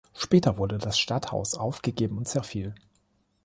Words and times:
Später 0.15 0.57
wurde 0.57 0.79
das 0.79 0.97
Stadthaus 0.97 1.53
aufgegeben 1.53 2.17
und 2.17 2.27
zerfiel. 2.27 2.73